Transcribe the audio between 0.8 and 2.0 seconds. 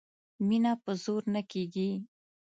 په زور نه کیږي